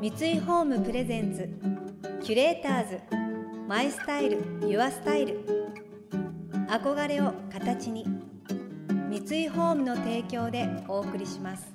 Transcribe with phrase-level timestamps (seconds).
[0.00, 1.46] 三井ホームプレゼンツ
[2.24, 3.00] キュレーターズ
[3.68, 5.44] マイスタイルユアスタイル。
[6.70, 8.06] 憧れを形に
[9.10, 11.70] 三井ホームの提供でお送りします。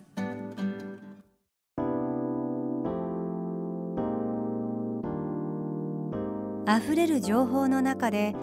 [6.67, 8.33] 溢れる情報の中で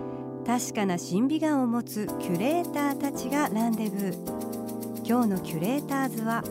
[0.46, 5.04] 確かな審美眼を持つキュレーターたちがランデブー。
[5.04, 6.44] 今日のキュレーターズは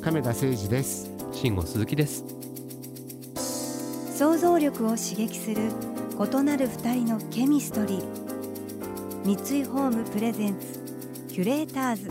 [0.00, 1.17] 亀田誠二です。
[1.40, 2.24] 慎吾鈴木です。
[4.16, 5.70] 想像力を刺激する
[6.18, 9.24] 異なる二人のケミストリー。
[9.24, 10.80] 三井ホームプレゼンツ
[11.28, 12.10] キュレーターズ。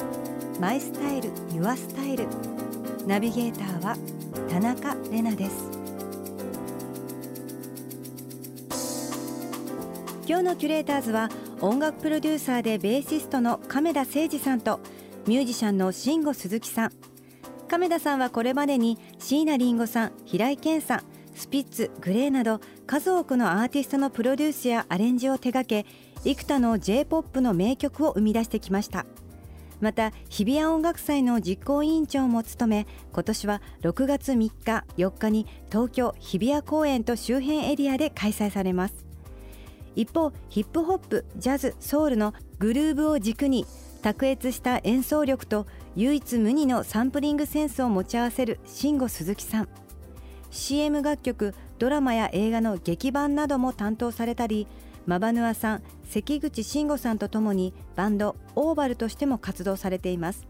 [0.62, 2.26] マイスタイルユアスタイル。
[3.06, 3.98] ナビゲーターは
[4.50, 5.72] 田中れなです。
[10.26, 11.28] 今日のキュレーターズは
[11.60, 14.80] 音楽プロデューサーでベーシストの亀田誠二さんと
[15.26, 16.92] ミュージシャンの慎吾鈴木さん。
[17.68, 21.02] 亀田さんはこれまでに椎名林檎さん平井堅さん
[21.36, 25.86] スピッツグレーなど数多くのアーティストのプロデュースやアレンジを手掛け
[26.24, 29.06] 幾多の j p o p の名曲を生み出してきました。
[29.80, 34.52] また日比谷音楽祭の実行委員長も務め今年は6月3日
[34.98, 39.06] 4日に東京日比谷公園と周辺エリアで開催されます。
[39.96, 43.66] 一方ヒップホップジャズソウルのグルーブを軸に
[43.98, 49.70] 卓越した演奏力と唯一無二のサンプリングセンスを持ち合わせる慎吾鈴木さん。
[50.52, 54.68] CM 楽曲ドラマや映画の劇版なども担当されたり
[55.06, 60.48] マバヌアさん関口慎吾さんとともにバンドオーバルとしても活動されています。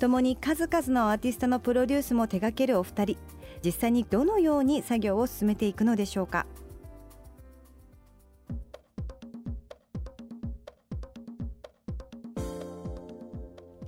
[0.00, 3.16] 共に数々のアーティストのプロデュースも手掛けるお二人。
[3.64, 6.46] 実際にどのように作業を進めていくのでしょうか。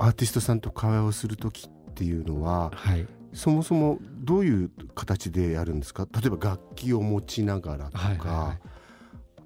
[0.07, 6.07] アーティストさんと会話をする時っていうのは、はい、そもそもどういう形でやるんですか？
[6.13, 8.59] 例えば楽器を持ちながらとか、はいはいはい、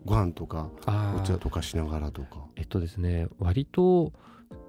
[0.04, 0.68] ご飯とか
[1.16, 2.44] お茶とかしながらとか。
[2.56, 4.12] えっとですね割と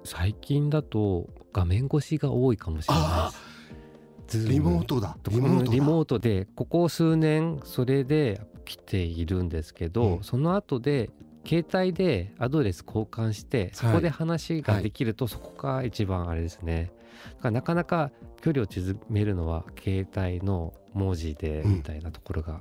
[0.04, 4.48] 最近だと画面越しが多いかもしれないです。
[4.48, 5.18] リモートだ。
[5.28, 11.10] リモートリモートでここ数年それで来ているんですけど、うん、その後で
[11.44, 16.92] 携帯でアドレス交換してそこで話ができるとそこが一番あれですね、
[17.36, 18.10] だからなかなか
[18.40, 22.60] 距離を縮めるのは携帯の文字でみたいなところが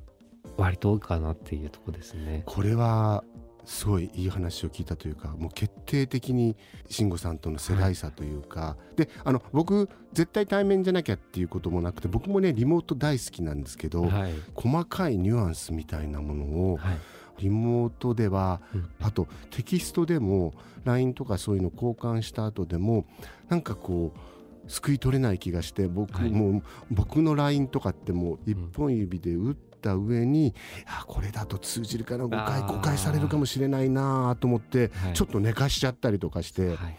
[0.57, 3.23] 割と多いかなっていうとこですね、これは
[3.65, 6.57] すごいいい話を聞いたというかもう決定的に
[6.89, 16.97] 慎吾さんとの世代差というか、はい、であの僕絶対対面じゃなきゃっていうこともなくて僕もねリモート大好きなんですけど、はい、細かいニュアンスみたいなものを、はい
[17.41, 20.53] リモートでは、うん、あとテキストでも
[20.85, 23.05] LINE とかそういうの交換した後でも
[23.49, 30.53] なんかこう救い取れない気がして僕、はい、もう僕の LINE とかってもう一本指で打った上に、
[30.87, 36.67] うん、あこれだと通じるかな誤解誤解されるかもしれないなと思って、はい、ちょっと寝かしちゃったりとかして。
[36.67, 36.95] はいはい。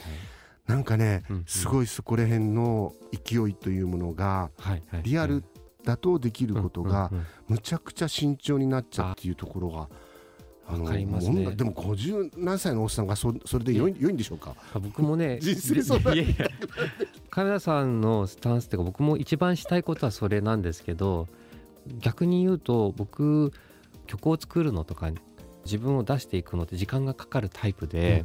[0.65, 4.51] なんかね、うんうん、すごいそこら辺の勢いというものが、
[5.03, 5.43] リアル
[5.85, 7.11] だとできることが
[7.49, 9.89] むちゃくちゃ慎重になっちゃうっていうところが
[10.75, 14.55] あのね、でも50何歳のおっさんがそそれで良い良いんでしょうか？
[14.75, 16.27] 僕もね 実際そうい
[17.31, 21.29] 亀田さんのスタンスっていうか僕も一番したいことはそれなんですけど
[21.99, 23.53] 逆に言うと僕
[24.07, 25.11] 曲を作るのとか
[25.65, 28.25] 自分を出していくのって時間がかかるタイプで、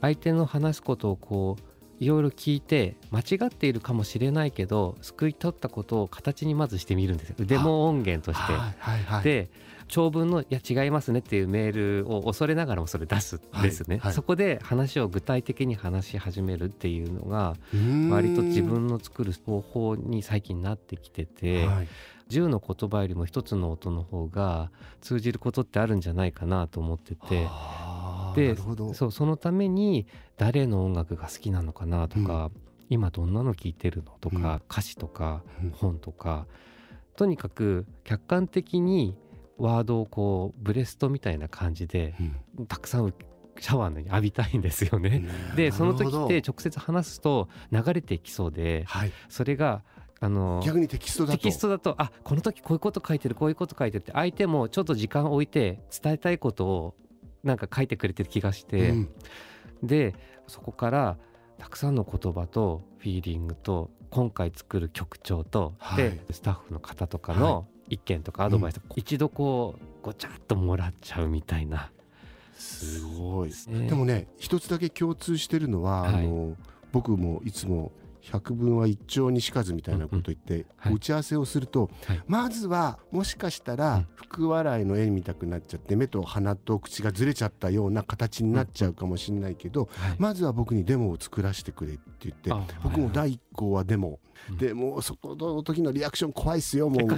[0.00, 1.62] 相手の話すことをこう
[2.00, 7.36] いろいろ聞いて間違っているかもしれないけど救い取ったことを形にまずしてみるんですよ。
[7.40, 8.52] デモ音源として。
[9.24, 9.50] で
[9.88, 17.56] 長文の「いや違いますね」っていうメールを恐れながらもそれ出すですね、はいはい、そこで話を具体的に話し始めるっていうのが
[18.10, 21.88] 割と自分の作る方法に最近なってきてて、はい、
[22.28, 27.46] 10の言葉よりも1つの音の方が通じることってあるんじゃないかなと思ってて。
[28.34, 28.54] で
[28.92, 30.06] そうそのために
[30.36, 32.52] 誰の音楽が好きなのかなとか、うん、
[32.90, 36.46] 今どんなの聴いてるのとか、うん、歌詞とか本とか、
[37.16, 39.16] とにかく客観的に
[39.58, 42.14] ワードをこうブレストみたいな感じで、
[42.68, 43.12] たくさん
[43.60, 45.24] シャワーに浴びたいんですよね。
[45.56, 49.82] でその時って直接話すと流れてきそうで、はい、それが
[50.20, 51.38] あの逆にテキストだと。
[51.38, 56.94] テキストだとあこの時こういうこと書いてるこういうこと書いてるって相手もちょっと時間を置いて伝えたいことを
[57.44, 59.08] なんか書いてくれてる気がして、うん、
[59.82, 60.14] で
[60.46, 61.18] そこから
[61.58, 71.90] たくさんの言葉とフィーリングと今回作る曲調と、はい、でスタッフの方とかの意見とかアドバイスとか、一度こうごちゃっともらっちゃうみたいな。
[72.54, 76.56] すごい、ね、でもね一つだけ共通してるのは、はい、あの
[76.90, 80.94] 僕もいつも百聞は一丁にしかずみたいなこと言って、はい。
[80.94, 82.22] 打ち合わせをすると、はい。
[82.26, 90.16] まずはもしかしたらうん福笑いの絵見たくなっちゃって目と鼻と口がずれちゃったような形になっちゃうかもしれないけど、はい。
[90.18, 94.20] まずは僕にデモを作らせてくれって言ってあ僕もはい第一項はデモ、
[94.50, 97.08] うんでもうそこの時のリアクション怖いっすよもう。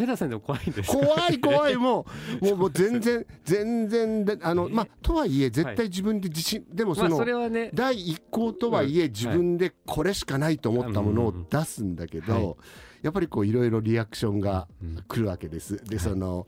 [0.41, 0.99] 怖いんですか？
[0.99, 2.07] 怖い怖いも
[2.41, 12.55] う もうもう全然全然であのまあとはいえ絶対自分で自信、でもそまあの、それはね第一項とはいえ自分でこれしかないと思ったものを出すんだけど、はい。
[13.03, 15.77] やっぱりこういろいろリアクションがうん来るわけです。
[15.85, 16.05] ではい。
[16.05, 16.47] その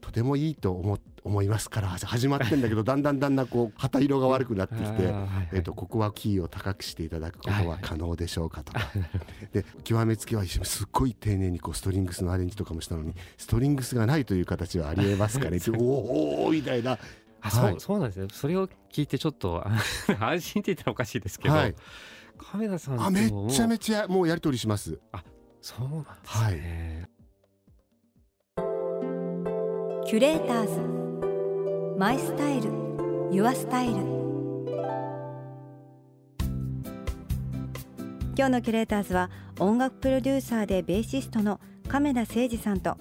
[0.00, 5.48] とてもいいと思思いますから始まってんだけど だんだんだんだんこう旗色が悪くなってきてあーはいはい。
[5.52, 7.66] えっとここはキーを高くしていただくことはい。
[7.66, 8.80] ははい可能でしょうかとか。
[9.52, 15.56] で極めつけはすっごい丁寧にこうストリングスのアレンジとかもしたのにストリングスがないという形はありえますかね。
[15.58, 16.98] っておーおーみたいな。
[17.40, 17.74] あそう、はい。
[17.78, 19.70] そうなんですねそれを聞いてちょっとあ
[20.20, 21.74] 安心って言ったらおかしいですけど、はい。
[22.38, 24.98] 亀田さんあめっちゃめちちゃもうやり取りします。
[25.12, 25.22] ゃ
[25.60, 27.08] そうなんですね、
[30.06, 31.07] キュレーターズ
[31.98, 32.70] マイスタイル
[33.32, 33.94] ユアスタイル。
[38.36, 39.28] 今日のキュレーターズは
[39.58, 41.58] 音楽プロデューサーでベーシストの
[41.88, 42.96] 亀田誠二さんと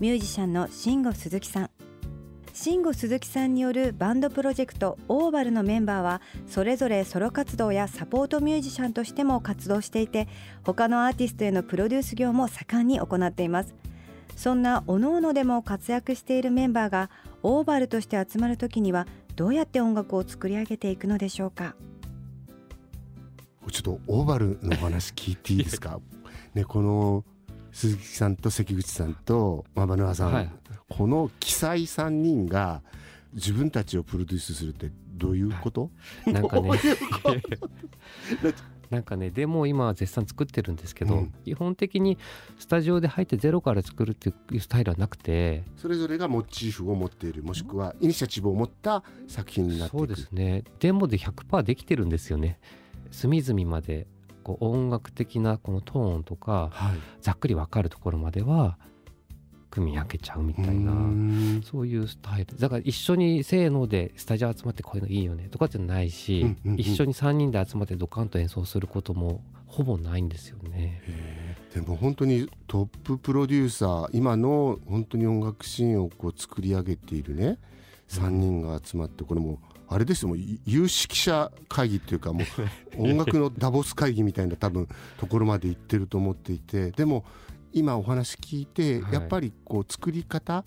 [0.00, 1.70] ミュージシャンの慎吾鈴木さん。
[2.52, 10.28] 慎吾鈴木さんによるバンドプロジェクトオーバルのメンバーはそれぞれソロ活動やサポートミュージシャンとしても活動していて
[10.62, 13.74] 他のアーティストへのプロデュース業も盛んに行っています。
[14.36, 17.10] そんな各々でも活躍しているメンバーが
[17.42, 19.06] オーバルとして集まる時には
[19.36, 21.74] どうやって音楽を作り上げていくのでしょうか？
[23.70, 26.00] ちょっとオーバルのお話聞いていいですか？
[26.54, 27.24] ねこの
[27.72, 30.50] 鈴木さんと関口さんとマバヌアさん、はい。
[30.90, 32.82] この記載3人が
[33.32, 35.90] 自分たちをプロデュースするってどういうこと、
[36.26, 36.70] なんかね
[38.92, 41.34] なんかねでも今は絶賛作ってるんですけど、うん。
[41.46, 42.18] 基本的に
[42.58, 49.98] スタジオで入ってゼロから作るっていうスタイルはなくてそれぞれがモチーフを持っているもしくはイニシアチブを持った作品になっていく。
[50.00, 50.64] そうですね。
[50.80, 52.60] デモで100%できてるんですよね。
[53.10, 54.06] 隅々まで
[54.44, 56.98] こう音楽的なこのトーンとかはい。
[57.22, 58.76] ざっくり分かるところまでは
[59.72, 62.58] 組み上げちゃうみたいうなそういうスタイル。
[62.58, 66.80] だから一緒にせーのでスタジオ集まってこういうのいいよねとかってないし、うんうんうん。
[66.80, 71.00] 一緒に3人で集まってドカンと演奏することもほぼないんですよね。
[71.74, 77.58] でも本当にトッププロデューサー今の本当に音楽シーンをこう作り上げているね
[78.08, 79.58] 3人が集まってこれもう
[79.88, 80.28] あれですよ。
[80.28, 82.42] もう有識者会議っていうかも
[82.98, 84.86] う音楽のダボス会議みたいな多分
[85.18, 87.24] ところまで行ってると思っていてでも
[87.72, 89.12] 今お話聞いてはい。
[89.14, 90.64] やっぱりこう作り方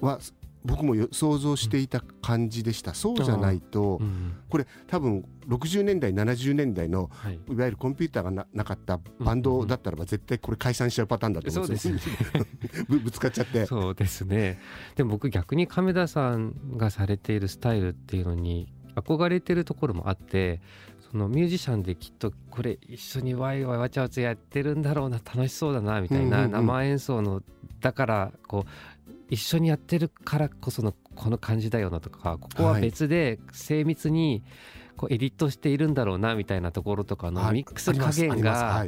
[0.00, 0.18] は
[0.64, 2.94] 僕もよ想像していた感じでした。
[2.94, 11.96] そうじゃないとうんこれ多分60年代70年代のはい、いわゆるコンピューターがななかったバンドだったらば絶対これ解散しちゃうパターンだと思うんですよ。
[12.88, 13.66] ぶぶつかっちゃって。
[13.66, 14.60] そうですね。
[14.94, 20.60] でも僕逆に亀田さんがされているスタイルっていうのに憧れてるところもあって
[21.12, 27.42] そのミュージシャンできっとこれ一緒にワイワイわちゃわちゃやってるんだろうな楽しそうだなみたいな、生演奏の
[27.80, 34.42] だからこう一緒にやってるからこそのこの感じだよなとかここは別で精密に
[34.96, 37.54] こうエディットしているんだろうなみたいなところとかのはい。
[37.54, 38.86] ミックス加減が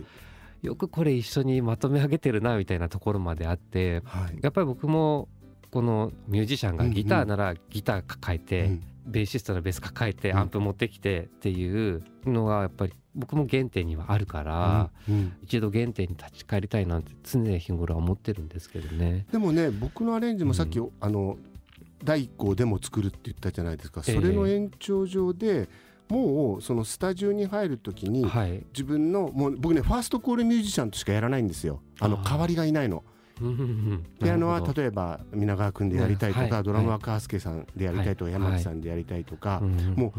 [0.62, 4.03] よくこれ一緒にまとめ上げてるなみたいなところまであって
[4.41, 5.29] やっぱり僕も
[5.70, 10.39] このミュージシャンがギターならギター抱えて、うんベーシストのベース抱えてうん。
[10.39, 15.32] アンプ持ってきてっていうのがやっぱり僕も原点にはあるから、うんうん。
[15.43, 19.27] 一度原点に立ち返りたいなんて常日頃は思ってるんですけどね。
[19.31, 21.37] でもね僕のアレンジもさっき、うあの
[22.03, 24.15] 第一項でも作るって言ったじゃないですか、ええ。
[24.15, 25.69] それの延長上で
[26.08, 31.81] もうそのスタジオに入るときにはい、自分のもう僕ねファーストコールミュージシャンとしかやらないんですよ。
[32.01, 33.05] あの代わりがいないの。
[34.22, 36.62] ピアノは例えば皆川君でやりたいとか、はい。
[36.62, 38.32] ドラムは川助さんでやりたいとか、はい。
[38.32, 40.12] 山木さんでやりたいとか、うんう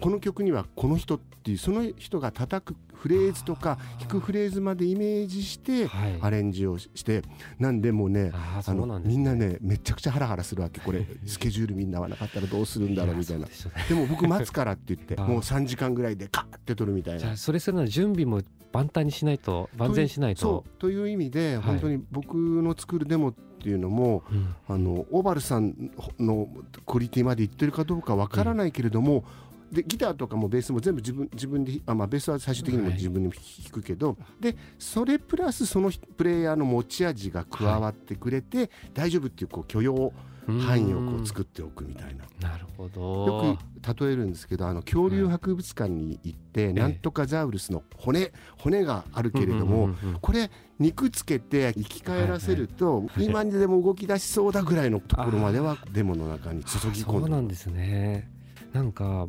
[0.00, 6.18] この曲にはこの人っていうその人が叩くフレーズとか弾くフレーズまでイメージしてはい。
[6.20, 7.22] アレンジをして
[7.58, 10.80] なんでもうねあのみんなねめちゃくちゃハラハラするわけ。
[10.80, 13.46] これ スケジュールみんな合わなかったらどうするんだろうみたいな。
[13.88, 17.36] でも僕待つからって言って もう3時間ぐらいでカッて取るみたいな。
[17.36, 20.40] それするのは準備も万端にしないと万全しないと。
[20.40, 24.54] そうという意味ではい本当に僕の作るデモっていうのもうん。
[24.68, 26.48] あのオーバルさんの
[26.86, 29.24] クオリティまでいってるかどうかわからないけれども、
[29.72, 32.94] でギターとかもベースも全部自分自分であ、まあ、ベースは最終的にもはい。
[32.94, 40.12] 自分で弾くけど、でそれプラスそのプレイヤーの持ち味が加わってくれて、大丈夫っていうこう許容
[40.46, 42.24] 範囲をこう作っておくみたいな。
[42.40, 43.26] なるほど。
[43.26, 57.00] よく例えるんですけどあの恐竜博物館に行って、なんとかザウルスの骨骨があるけれども、これ肉つけて生き返らせると、い今にでも動き出しそうだぐらいのところまではデモの中に注ぎ込んで。
[57.02, 58.30] そうなんですね。
[58.72, 59.26] なんか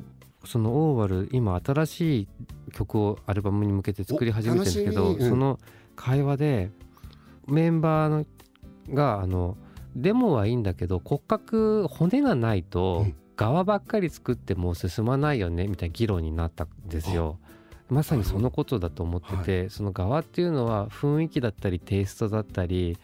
[0.48, 2.27] そのオーバル今新しい
[2.74, 5.60] 曲をアルバムに向けて作り始めてるんですけど、うんその
[5.96, 6.72] 会話で
[7.48, 8.25] メンバーの
[8.94, 9.58] があの
[9.96, 13.16] デモはいいんだけど骨格骨がないとうん。
[13.38, 17.38] 側ばっかり作っても進まないよねみたいな議論になったんですよ。
[17.88, 22.98] まさにそのことだと思ってて、その側っていうのは雰囲気だったりテイストだったり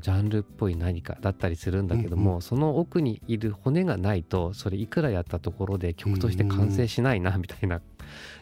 [0.00, 7.80] ジャンルっぽい何かだったりするんだけども、うんその奥にいる骨がないとそれいくらやったところで曲として完成しないなみたいな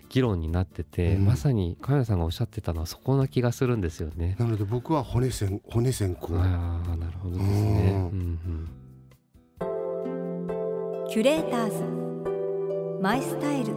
[0.09, 1.25] 議論になってて、うん。
[1.25, 4.37] まさにカメラさんがおっしゃってたのはそこな気がするんですよね。
[4.39, 6.39] なので僕は骨線骨線こう。
[6.39, 7.91] ああなるほどですね。
[7.91, 7.97] うん。
[7.97, 8.13] うんう
[11.05, 11.09] ん。
[11.09, 11.85] キュレーターズ。
[13.03, 13.75] My Style。Your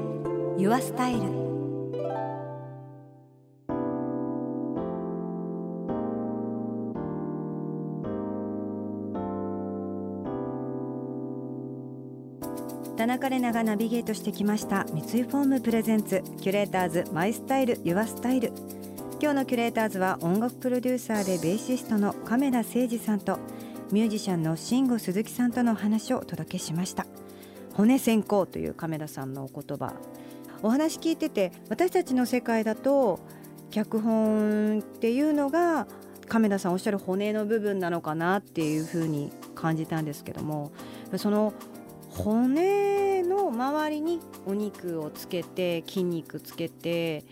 [0.57, 1.49] Style
[13.00, 18.51] 田中れながナビゲートしてきました三井ホーム presents キュレーターズ My Style Your Style。
[19.22, 23.39] 今日のキュレーターズは音楽プロデューサーでベーシストの亀田誠治さんと
[23.94, 27.06] ミュージシャンの慎吾鈴木さんとの話をお届けしました。
[27.74, 29.94] 骨先行という亀田さんのお言葉。
[30.62, 33.22] お話聞いてて私たちの世界だと
[33.72, 35.88] 脚本っていうのが
[36.27, 40.74] 亀田さんおっしゃる骨の部分なのかなっていうふうに感じたんですけども
[41.15, 41.53] その
[42.23, 47.23] 骨の周りにお肉をつけて筋肉つけて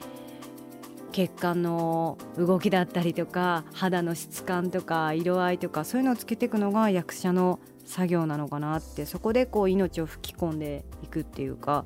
[1.12, 11.84] 血管の動きだったりとか肌の質感とか色合いとかそういうのをつけていくのが役者の作業なのかなってそこでこう命を吹き込んでいくっていうか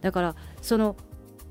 [0.00, 0.96] だからその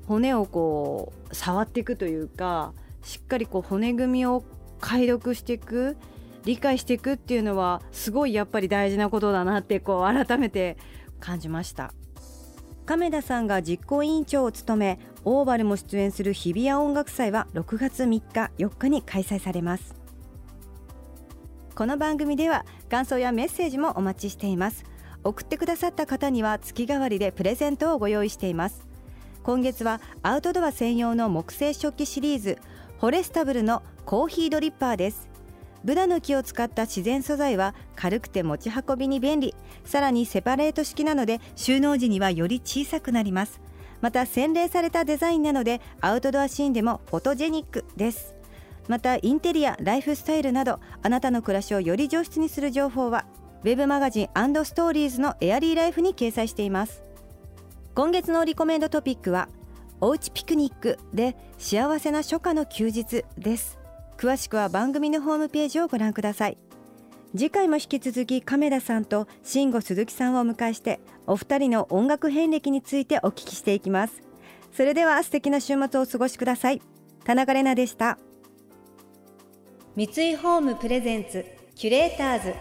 [0.06, 4.44] 骨をこう触っていくというかしっかりこう骨組みを
[4.80, 5.96] 解読していく
[6.44, 10.76] 理解していくっていうのはすごいやっぱり大事なことだなってこう改めて
[11.20, 11.92] 感じました。
[12.86, 19.94] 亀田さんが実行委員長を務めオーバルも出演する日比谷音楽祭は6月3日4日に開催されます。
[21.74, 24.84] この番組では感想やメッセージもお待ちしています。
[25.24, 28.86] 送ってくださった方には月替わりでプレゼントをご用意しています。
[29.42, 32.58] 今月はアウトドア専用の木製食器シリーズ
[33.00, 35.33] フォレスタブルのコーヒードリッパーです。
[35.84, 39.54] ブナの木を使った自然素材は軽くて持ち運びに便利。
[39.84, 43.60] さらにセパレート式なので収納時にはより小さくなります。
[44.00, 48.34] また洗練されたデザインなのでアウトドアシーンでもフォトジェニックです。
[48.88, 53.26] またインテリアライフスタイルなどあなたの暮らしをより上質にする情報は
[53.62, 57.02] ウェブマガジンストーリーズのエアリーライフに掲載しています。
[57.94, 59.48] 今月のリコメンドトピックは
[60.00, 63.83] おうちピクニックで幸せな初夏の休日です。
[64.16, 66.58] 詳しくは番組のホームページをご覧ください。
[67.36, 74.22] 次回も引き続き亀田さんと慎吾鈴木さんをお迎えしてお二人の音楽遍歴についてお聞きしていきます。
[74.72, 76.80] それでは素敵な週末をお過ごしください。
[77.24, 78.18] 田中れなでした。
[79.96, 81.44] 三井ホームプレゼンツ
[81.74, 82.54] キュレーターズ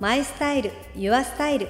[0.00, 1.68] マイスタイルユアスタイル。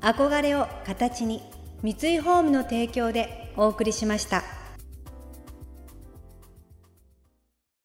[0.00, 1.42] 憧れを形に
[1.82, 4.57] 三井ホームの提供でお送りしました。